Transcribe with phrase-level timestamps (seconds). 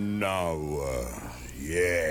[0.00, 2.09] no uh Yeah.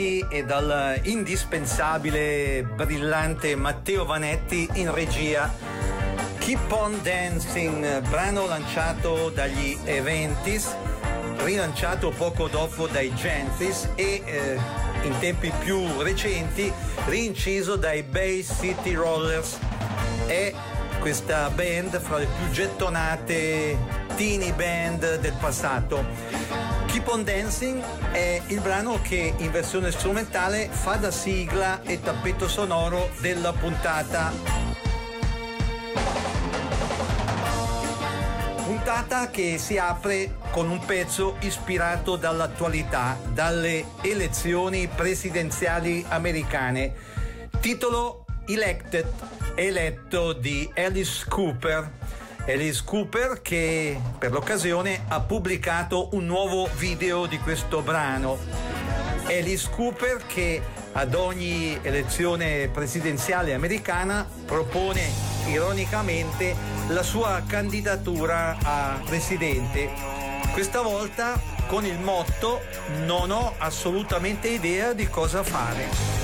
[0.00, 5.52] Fieschi e dal indispensabile, brillante Matteo Vanetti in regia.
[6.38, 10.74] Keep on Dancing, brano lanciato dagli Eventis,
[11.44, 14.58] rilanciato poco dopo dai Gentris e eh,
[15.02, 16.72] in tempi più recenti
[17.04, 19.58] rinciso dai Bay City Rollers.
[20.26, 20.52] È
[20.98, 23.76] questa band fra le più gettonate
[24.16, 26.29] teeny band del passato.
[26.90, 32.48] Keep on Dancing è il brano che in versione strumentale fa da sigla e tappeto
[32.48, 34.32] sonoro della puntata.
[38.64, 46.92] Puntata che si apre con un pezzo ispirato dall'attualità, dalle elezioni presidenziali americane.
[47.60, 49.06] Titolo Elected,
[49.54, 51.88] eletto di Alice Cooper.
[52.52, 58.38] Alice Cooper che per l'occasione ha pubblicato un nuovo video di questo brano.
[59.26, 60.60] Alice Cooper che
[60.92, 65.08] ad ogni elezione presidenziale americana propone
[65.46, 66.56] ironicamente
[66.88, 69.88] la sua candidatura a presidente.
[70.52, 72.62] Questa volta con il motto
[73.04, 76.19] non ho assolutamente idea di cosa fare.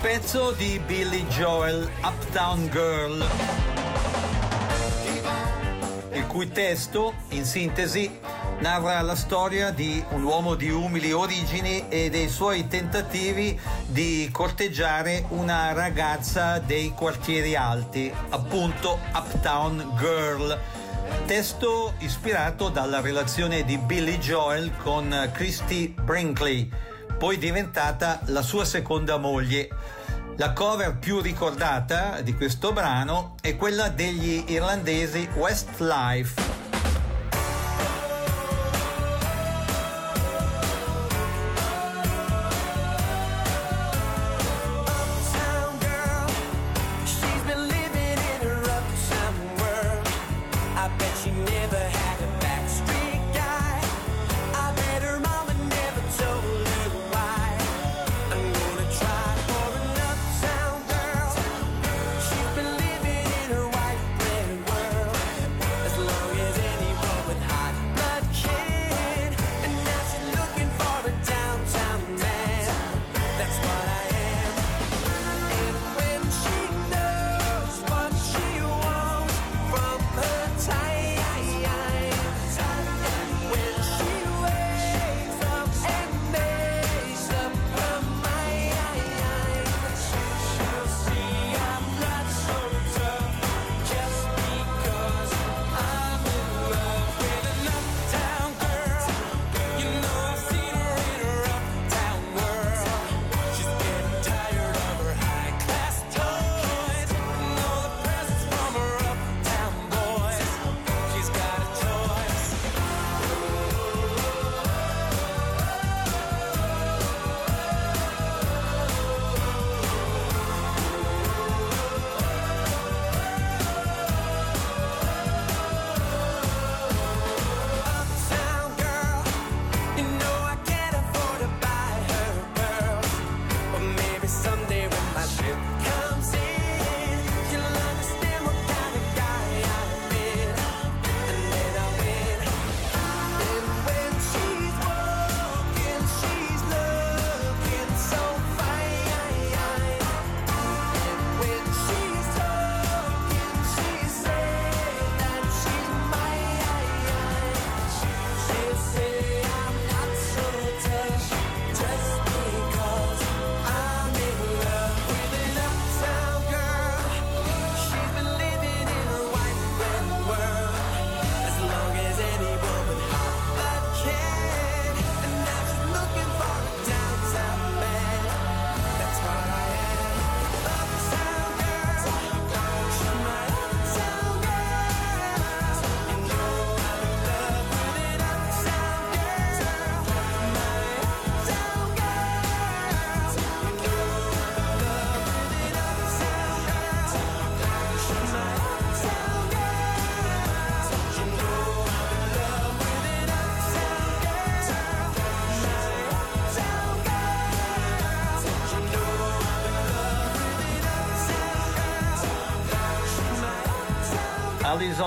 [0.00, 3.26] Pezzo di Billy Joel, Uptown Girl,
[6.12, 8.08] il cui testo, in sintesi,
[8.60, 15.24] narra la storia di un uomo di umili origini e dei suoi tentativi di corteggiare
[15.30, 20.56] una ragazza dei quartieri alti, appunto Uptown Girl.
[21.26, 26.70] Testo ispirato dalla relazione di Billy Joel con Christy Brinkley,
[27.18, 29.68] poi diventata la sua seconda moglie.
[30.36, 36.57] La cover più ricordata di questo brano è quella degli irlandesi Westlife.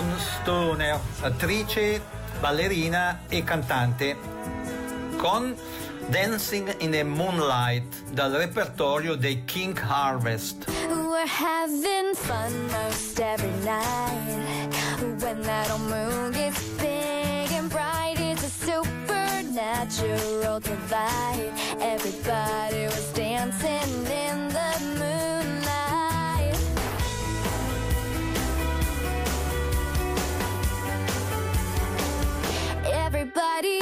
[0.01, 2.01] Alison Stoner, attrice,
[2.39, 4.17] ballerina e cantante,
[5.17, 5.55] con
[6.07, 10.65] Dancing in the Moonlight dal repertorio dei King Harvest.
[10.89, 14.73] We're having fun most every night
[15.21, 18.15] when that old moon gets big and bright.
[18.17, 21.51] It's a supernatural delight.
[21.79, 24.50] Everybody was dancing in
[33.33, 33.80] Everybody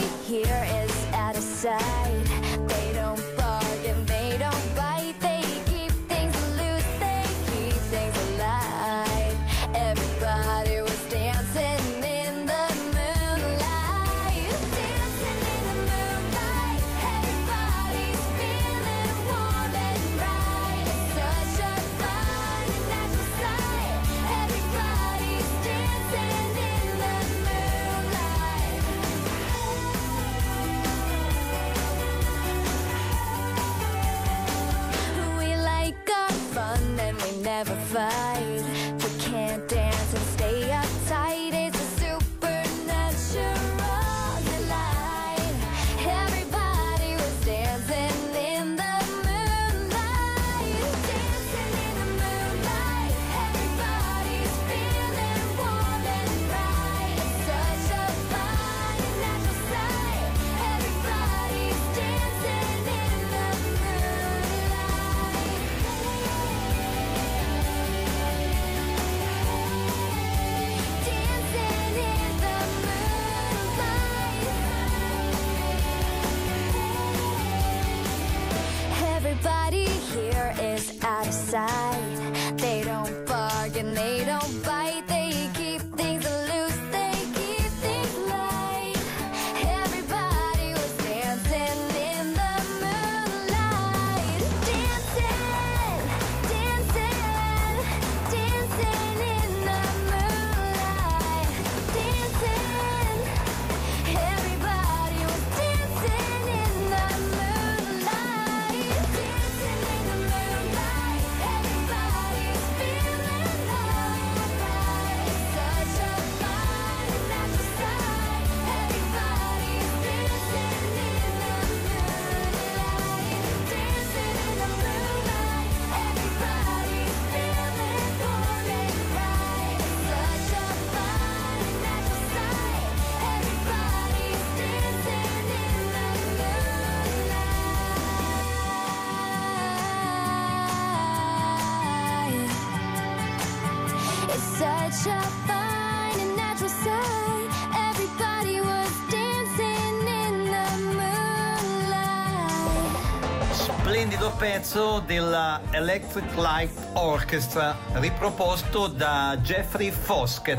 [153.99, 160.57] splendido pezzo della Electric Light Orchestra riproposto da Jeffrey Foskett.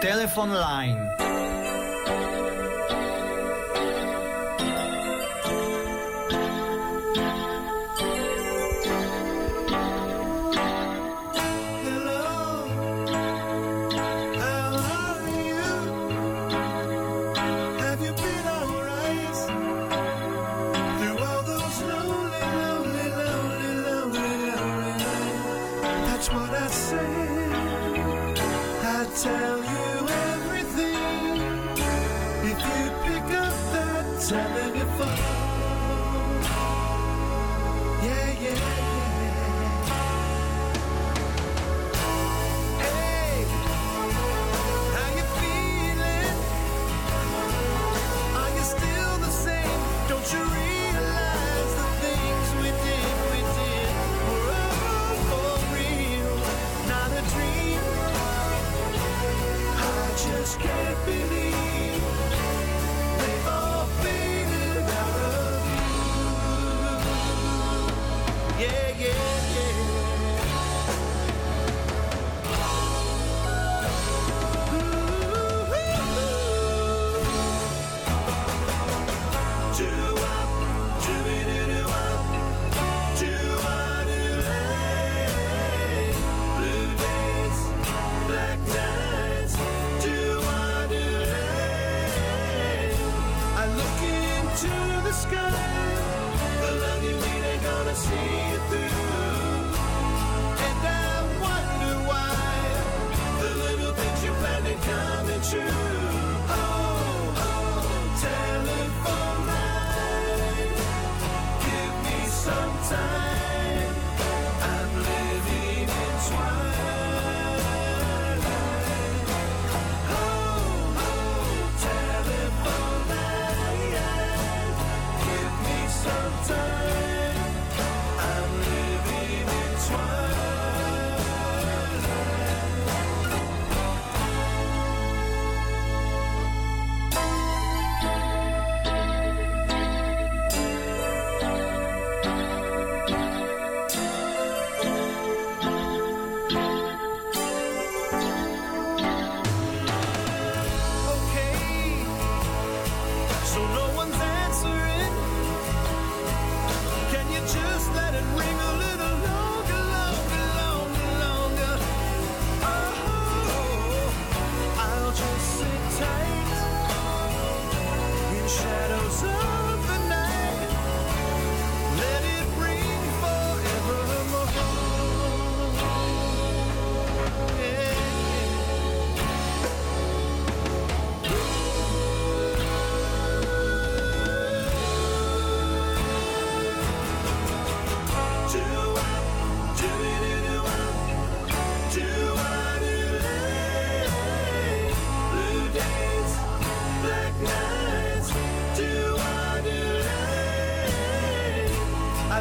[0.00, 1.29] Telephone Line.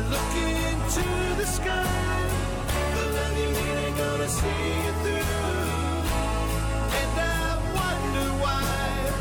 [0.07, 1.03] Look into
[1.35, 2.29] the sky.
[2.95, 4.47] The love you need ain't gonna see
[4.85, 5.25] you through.
[6.99, 9.11] And I wonder why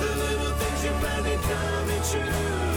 [0.00, 2.75] the little things you planned ain't coming true.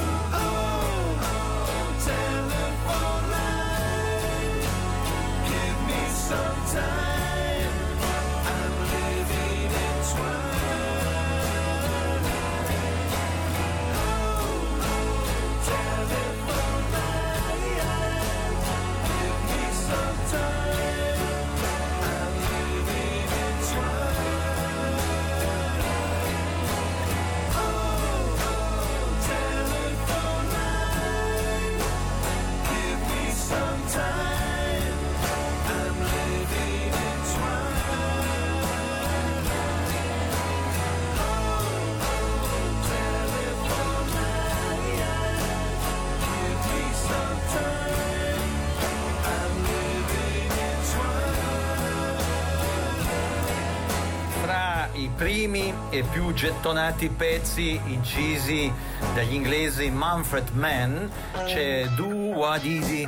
[55.90, 58.72] e più gettonati pezzi incisi
[59.14, 61.06] dagli inglesi Manfred Mann,
[61.46, 63.08] c'è Du Wadidi,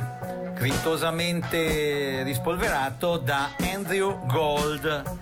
[2.24, 5.21] rispolverato da Andrew Gold.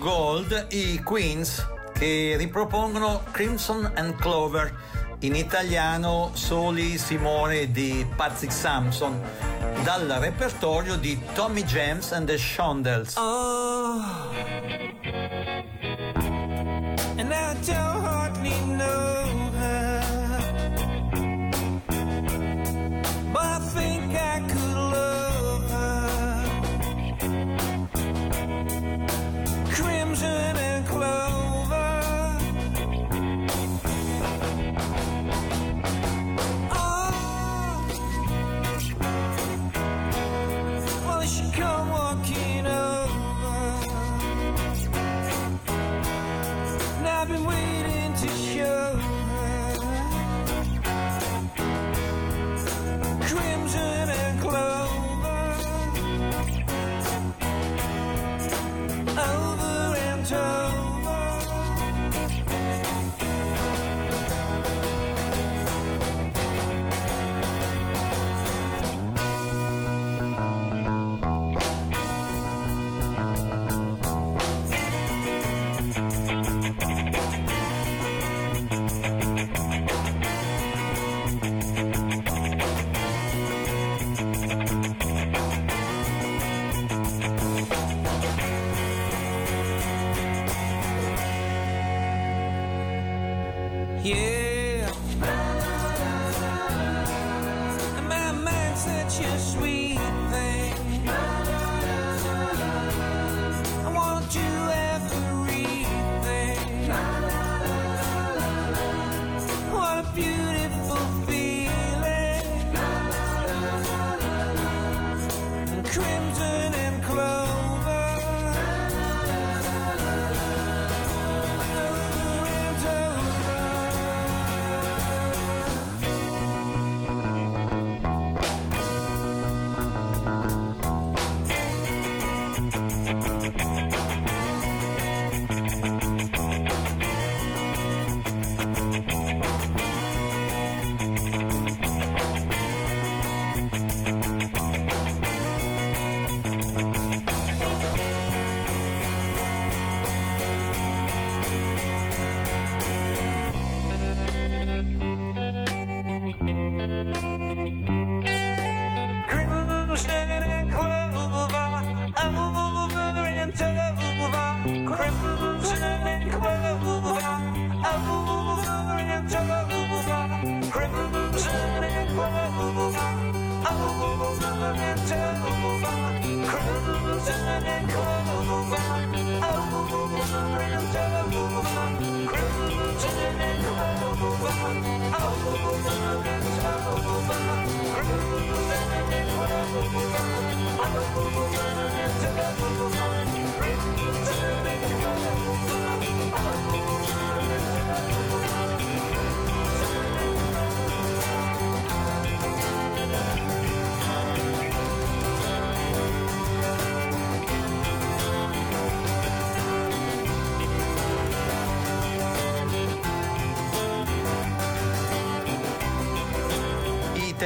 [0.00, 4.74] Gold i Queens che ripropongono Crimson and Clover,
[5.20, 9.20] in italiano Soli Simone di Patrick Sampson,
[9.84, 13.16] dal repertorio di Tommy James and the Shondells.
[13.18, 13.59] Oh.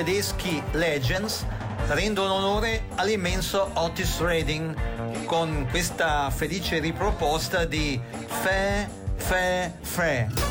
[0.05, 1.47] tedeschi Legends
[1.89, 8.87] rendono onore all'immenso Otis Redding con questa felice riproposta di Fe
[9.17, 10.44] Fe Fe.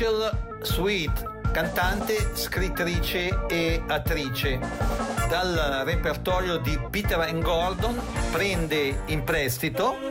[0.00, 4.58] Rachel Sweet, cantante, scrittrice e attrice.
[5.28, 10.09] Dal repertorio di Peter and Gordon prende in prestito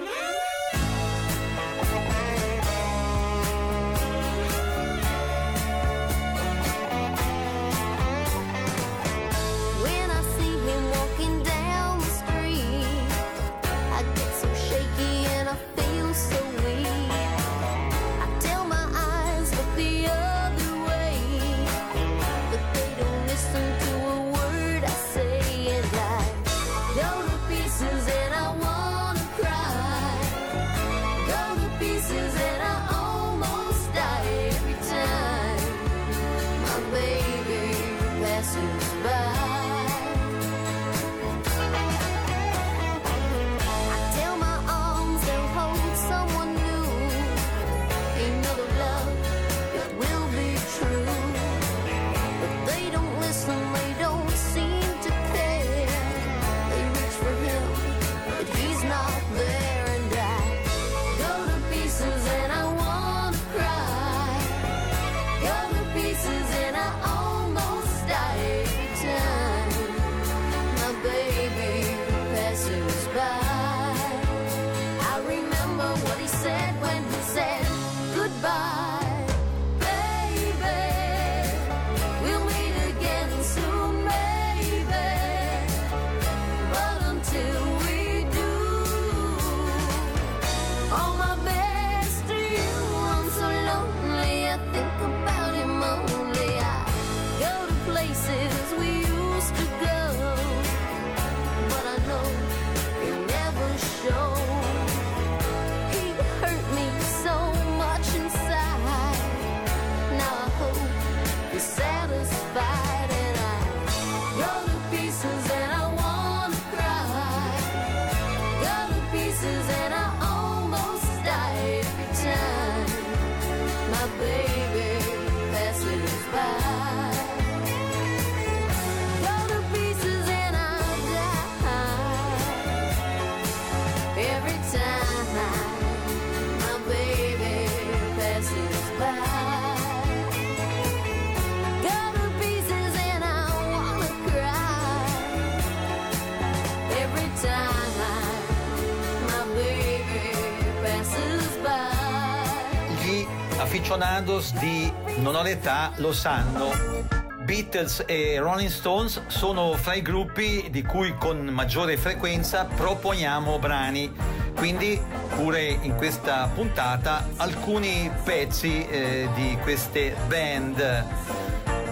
[153.10, 157.08] gli aficionados di Non ho l'età lo sanno.
[157.44, 164.14] Beatles e Rolling Stones sono fra i gruppi di cui con maggiore frequenza proponiamo brani,
[164.56, 165.02] quindi
[165.36, 171.06] pure in questa puntata alcuni pezzi eh, di queste band.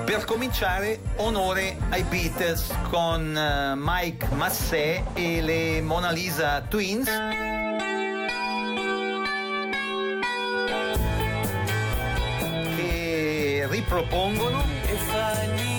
[0.06, 7.47] Per cominciare, onore ai Beatles con eh, Mike Massé e le Mona Lisa Twins.
[13.88, 15.77] propongono e fa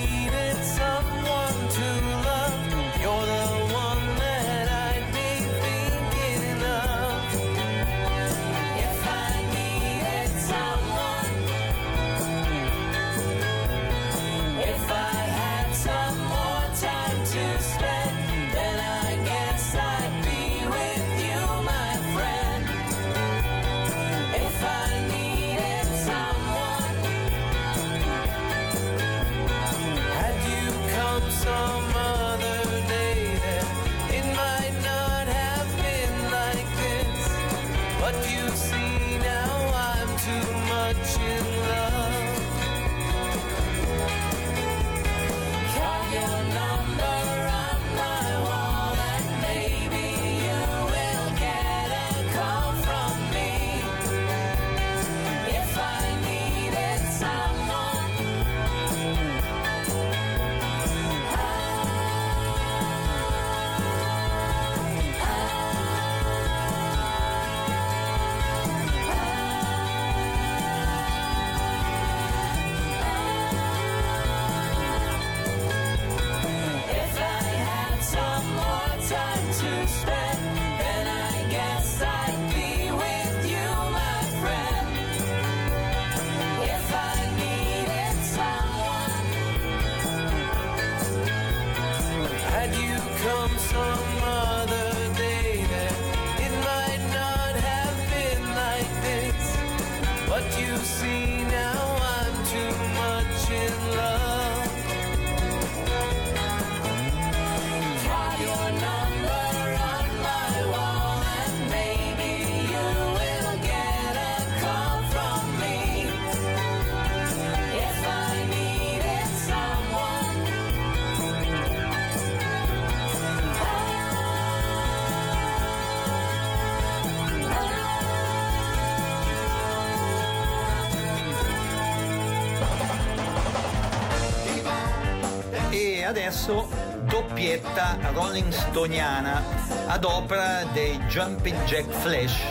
[136.09, 136.67] adesso
[137.05, 139.43] doppietta Rolling Stoniana
[139.85, 142.41] ad opera dei Jumping Jack Flash.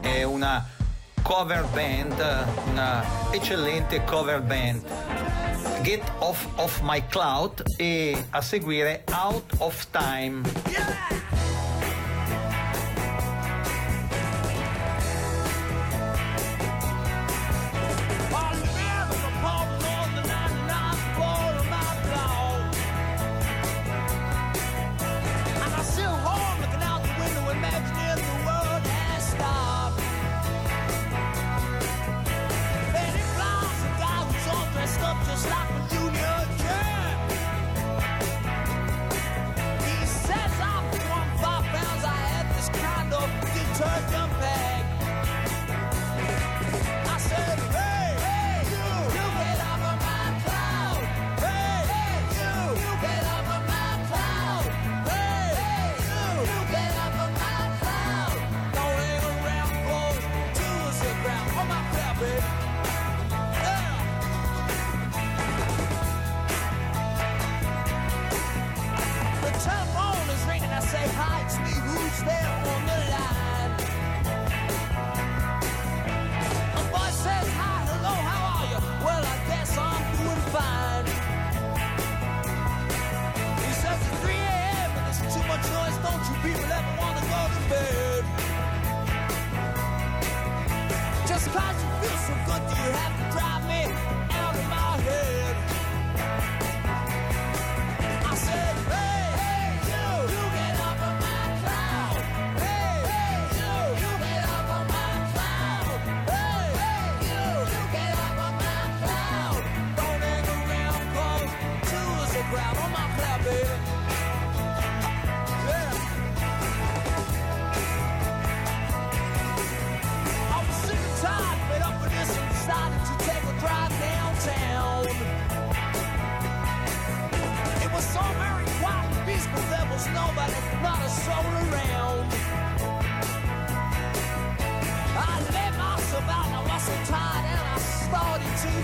[0.00, 0.62] È una
[1.22, 2.22] cover band,
[2.66, 4.82] una eccellente cover band.
[5.80, 10.42] Get Off of My Cloud e a seguire Out of Time.
[10.68, 11.17] Yeah!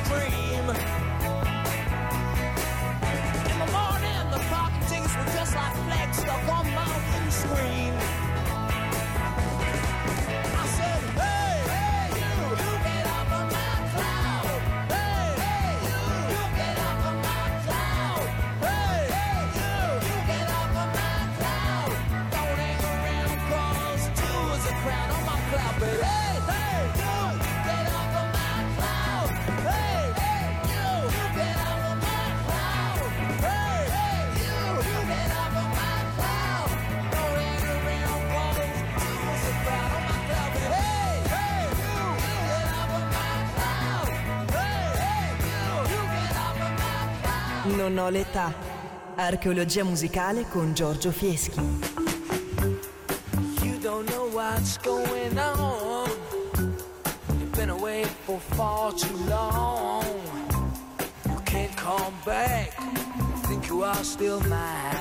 [0.05, 1.04] dream
[47.85, 48.51] Non ho l'età.
[49.15, 51.61] Archeologia musicale con Giorgio Fieschi.
[53.61, 56.09] You don't know what's going on.
[57.39, 60.03] You've been away for far too long.
[61.27, 62.73] You can't come back.
[63.49, 64.94] Think you are still mine.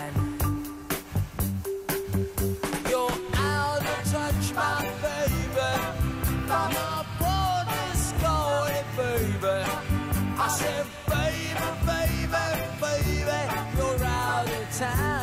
[14.84, 15.23] time.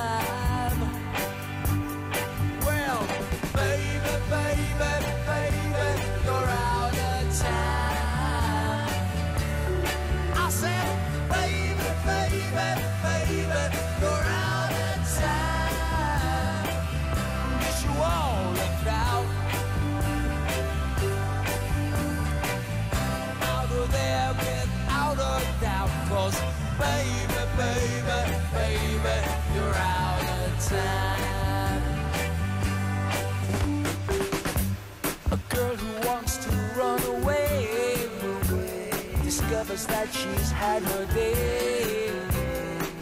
[39.81, 42.09] says that she's had her day.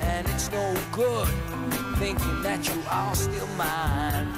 [0.00, 1.28] And it's no good
[1.98, 4.28] thinking that you are still mine.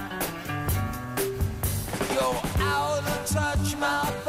[2.12, 4.19] You're out of touch, my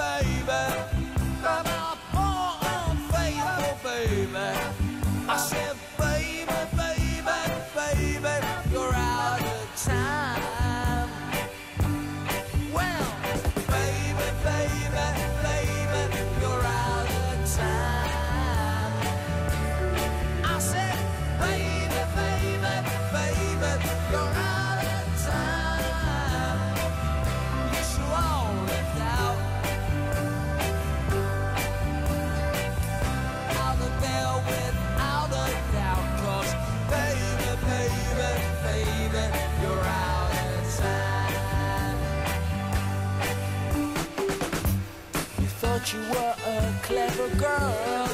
[46.92, 48.10] clever girl,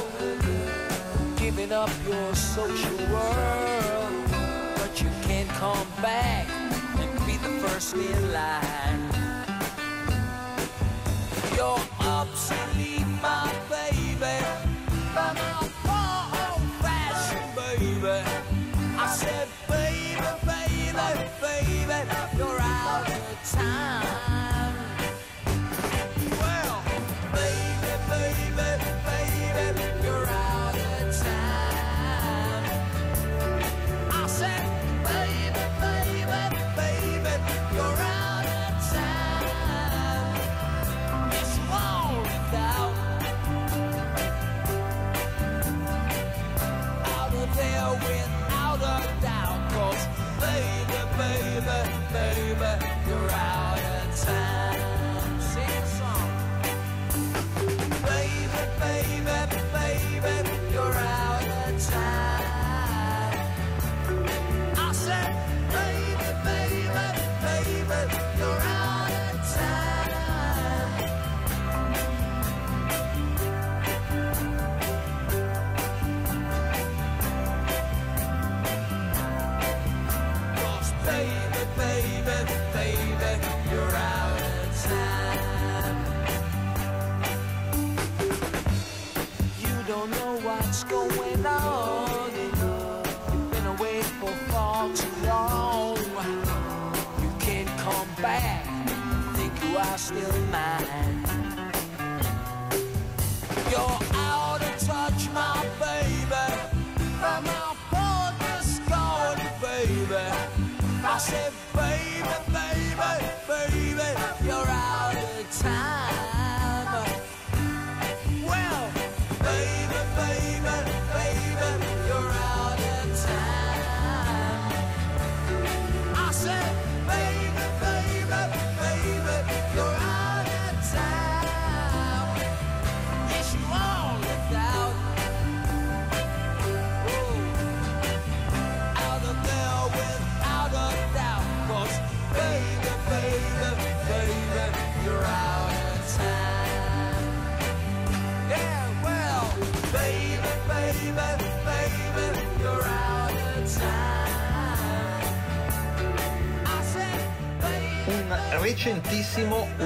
[1.36, 4.12] giving up your social world.
[4.76, 6.46] But you can't come back
[7.00, 9.04] and be the first in line.
[11.56, 14.36] You're obsolete, my baby,
[15.14, 18.18] by my poor old fashioned baby.
[18.96, 22.00] I said, baby, baby, baby,
[22.38, 24.17] you're out of time.
[90.88, 92.30] Going on.
[93.32, 95.96] You've been away for far too long.
[97.22, 98.64] You can't come back.
[99.36, 101.24] Think you are still mine.
[103.70, 106.64] You're out of touch, my baby.
[109.60, 110.14] Baby.
[111.04, 115.97] I said, baby, baby, baby, you're out of time.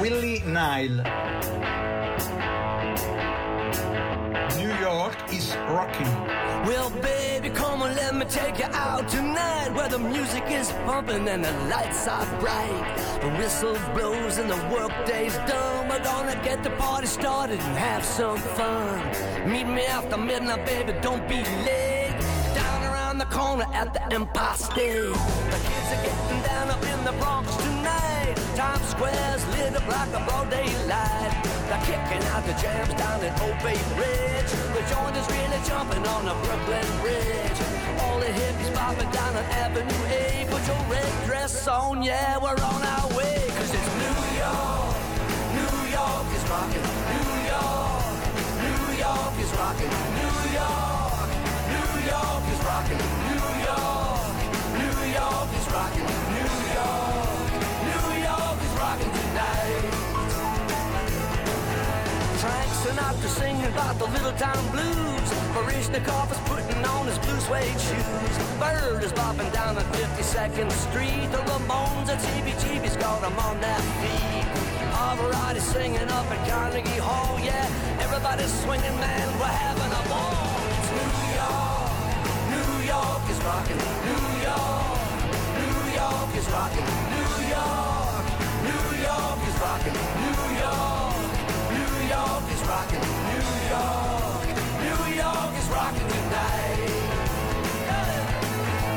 [0.00, 1.02] Willie Nile.
[4.58, 6.12] New York is rocking.
[6.66, 11.28] Well, baby, come on, let me take you out tonight where the music is pumping
[11.28, 12.96] and the lights are bright.
[13.20, 15.88] The whistle blows and the workday's done.
[15.88, 19.50] We're gonna get the party started and have some fun.
[19.50, 22.01] Meet me after midnight, baby, don't be late.
[23.32, 25.08] Corner at the Empire State.
[25.08, 28.36] The kids are getting down up in the Bronx tonight.
[28.54, 31.32] Times Square's lit up like a broad daylight.
[31.68, 34.52] They're kicking out the jams down at Old Bay Ridge.
[34.76, 37.58] The joint is really jumping on the Brooklyn Bridge.
[38.04, 40.46] All the hippies bopping down on Avenue A.
[40.52, 43.48] Put your red dress on, yeah, we're on our way.
[43.56, 44.92] Cause it's New York.
[45.56, 46.84] New York is rocking.
[47.16, 48.12] New York.
[48.60, 49.92] New York is rocking.
[50.20, 51.28] New York.
[51.72, 53.21] New York is rocking.
[62.92, 65.28] Sinatra singing about the little town blues.
[65.56, 68.34] Barishnikov is putting on his blue suede shoes.
[68.60, 71.24] Bird is bopping down on 52nd Street.
[71.32, 74.44] The Ramones and CBGB's got them on their feet.
[74.92, 77.40] Pavarotti singing up at Carnegie Hall.
[77.40, 77.64] Yeah,
[78.04, 79.26] everybody's swinging, man.
[79.40, 80.52] We're having a ball.
[80.76, 81.96] It's New York.
[82.52, 83.80] New York is rocking.
[84.04, 85.00] New York.
[85.64, 86.88] New York is rocking.
[87.16, 88.24] New York.
[88.68, 89.96] New York is rocking.
[89.96, 90.91] New York.
[92.12, 93.00] New York is rocking.
[93.32, 94.44] New York.
[94.84, 96.92] New York is rocking tonight.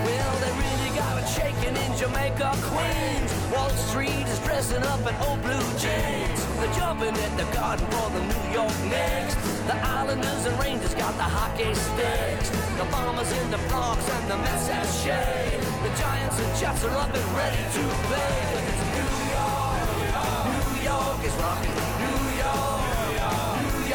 [0.03, 3.32] Well, they really got it shaking in Jamaica, Queens.
[3.55, 6.39] Wall Street is dressing up in old blue jeans.
[6.59, 9.36] They're jumping at the garden for the New York Knicks.
[9.63, 12.49] The Islanders and Rangers got the hockey sticks.
[12.76, 15.63] The Bombers in the Bronx and the Mets have shade.
[15.88, 18.59] The Giants and Jets are up and ready to play.
[18.59, 19.88] it's New York.
[20.51, 21.94] New York is rocking.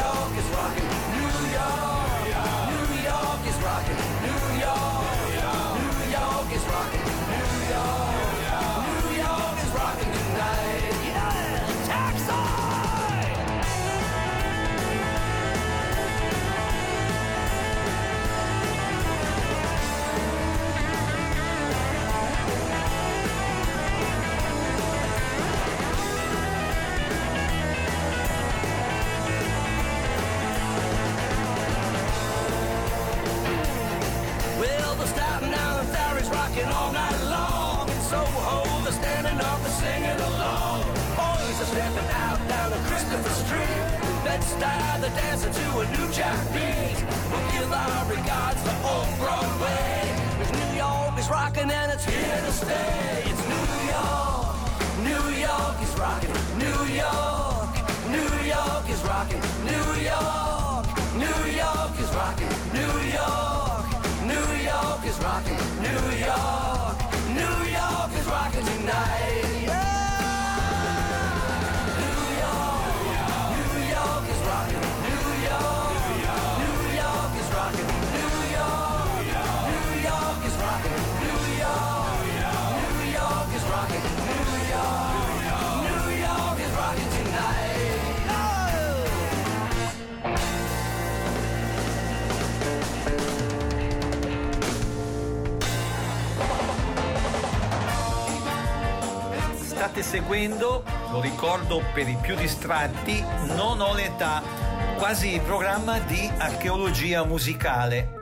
[0.01, 0.21] New York.
[0.21, 0.89] York is rocking.
[1.13, 2.25] New York.
[2.71, 4.01] New York is rocking.
[4.25, 5.05] New York.
[5.77, 7.05] New York is rocking.
[7.29, 8.10] New York.
[41.71, 43.81] Stepping out down on Christopher Street.
[44.25, 46.99] Bed-Stuy, they're dancing to a new jack beat.
[47.31, 50.03] We'll give our regards to old Broadway.
[50.37, 53.23] 'Cause New York is rocking and it's here to stay.
[53.31, 54.55] It's New York.
[55.09, 56.35] New York is rocking.
[56.57, 57.20] New York.
[100.11, 103.23] seguendo, lo ricordo per i più distratti,
[103.55, 104.43] Non ho l'età,
[104.97, 108.19] quasi programma di archeologia musicale,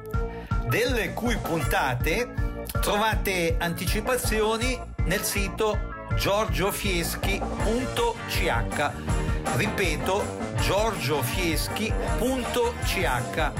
[0.68, 2.32] delle cui puntate
[2.80, 5.80] trovate anticipazioni nel sito
[6.16, 8.92] giorgiofieschi.ch.
[9.56, 10.24] Ripeto,
[10.60, 13.52] giorgiofieschi.ch.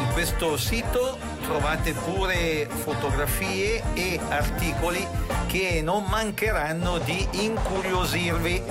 [0.00, 1.18] In questo sito
[1.48, 5.04] trovate pure fotografie e articoli
[5.46, 8.62] che non mancheranno di incuriosirvi.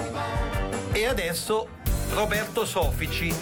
[0.91, 1.69] E adesso
[2.13, 3.35] Roberto Sofici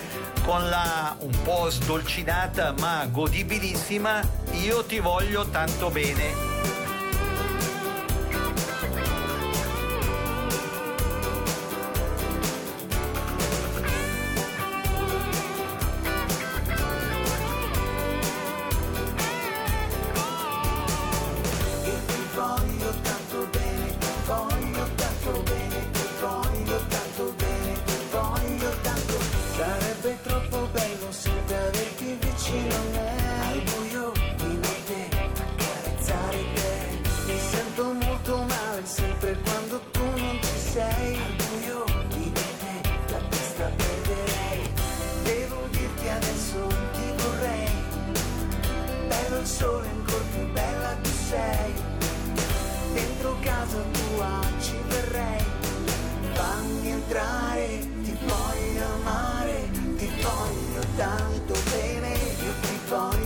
[0.45, 4.21] con la un po' sdolcinata ma godibilissima
[4.63, 6.54] Io ti voglio tanto bene.
[49.45, 51.73] al sole ancora più bella tu sei.
[52.93, 55.43] Dentro casa tua ci verrei
[56.33, 63.24] fammi entrare ti voglio amare ti voglio tanto bene io ti voglio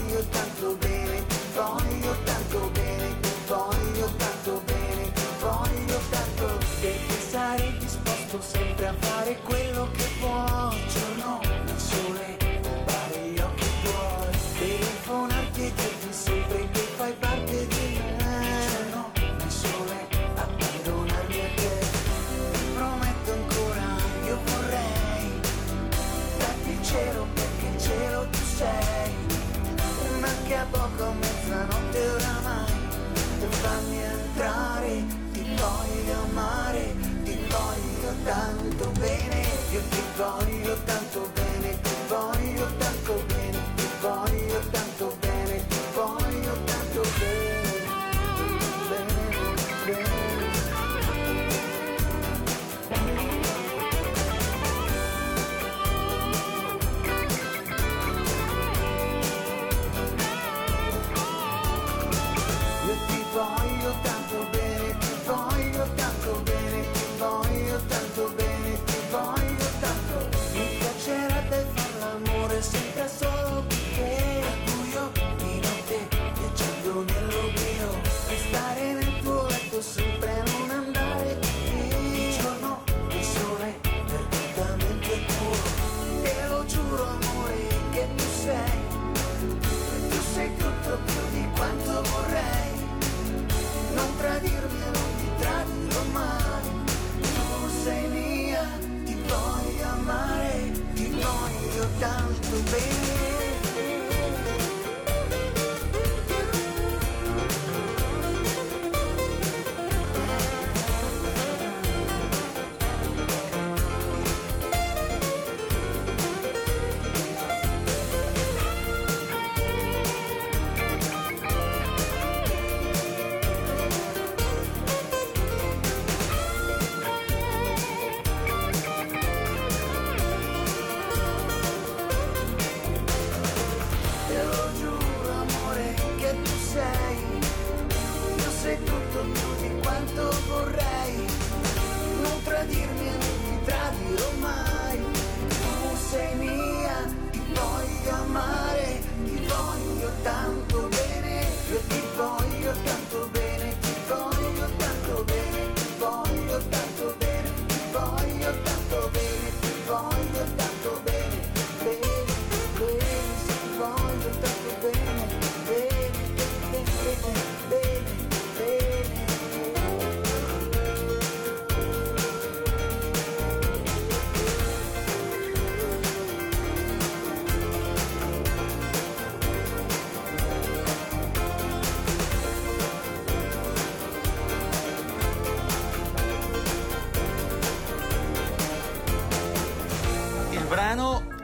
[38.29, 38.58] 땅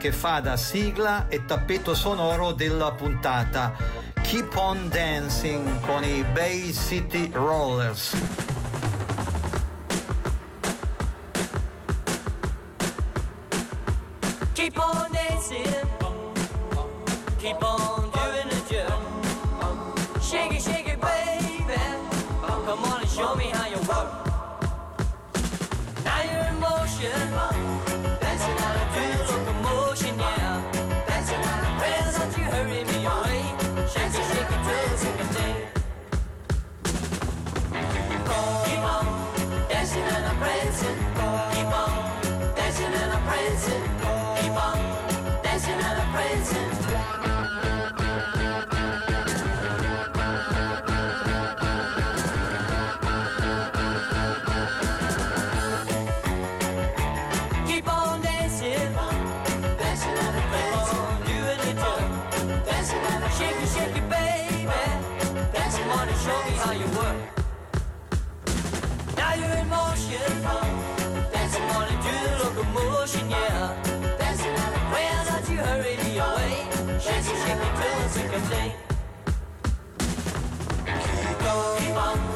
[0.06, 3.74] che fa da sigla e tappeto sonoro della puntata.
[4.22, 8.45] Keep on Dancing con i Bay City Rollers.
[76.98, 77.12] Keep
[81.44, 82.35] on, keep on,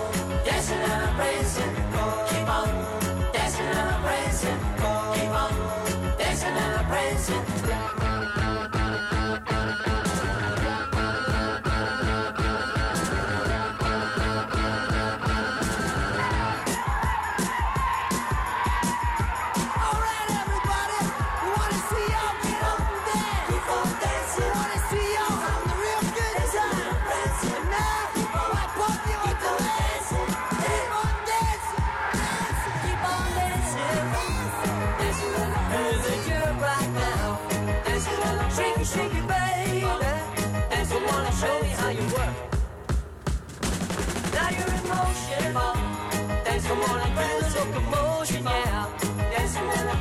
[47.73, 48.87] the locomotion, yeah.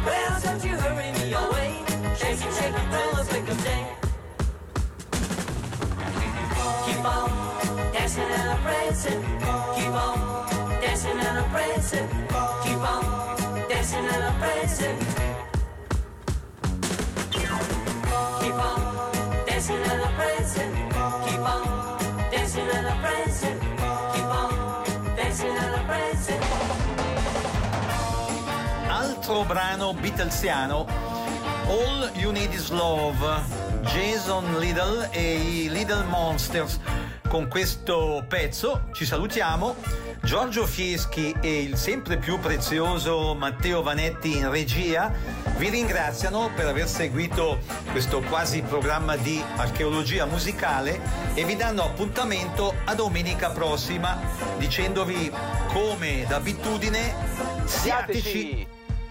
[0.03, 1.83] Crowd, don't you hurry me away.
[2.17, 3.85] Shake it, shake it till the break of day.
[6.85, 7.29] Keep on
[7.93, 9.21] dancing and prancing.
[9.75, 10.17] Keep on
[10.81, 12.07] dancing and prancing.
[12.63, 13.03] Keep on
[13.69, 14.97] dancing and prancing.
[17.31, 18.79] Keep on
[19.45, 20.71] dancing and prancing.
[21.25, 21.63] Keep on
[22.31, 23.59] dancing and prancing.
[24.13, 24.51] Keep on
[25.15, 25.78] dancing and prancing.
[29.29, 30.87] Altro brano Beatlesiano,
[31.67, 33.43] All You Need Is Love,
[33.81, 36.79] Jason Little e i Little Monsters.
[37.27, 39.75] Con questo pezzo ci salutiamo.
[40.23, 45.13] Giorgio Fieschi e il sempre più prezioso Matteo Vanetti in regia
[45.57, 47.59] vi ringraziano per aver seguito
[47.91, 50.99] questo quasi programma di archeologia musicale
[51.35, 54.19] e vi danno appuntamento a domenica prossima
[54.57, 55.31] dicendovi
[55.71, 57.13] come d'abitudine
[57.65, 58.65] siateci.
[58.67, 58.78] ciao.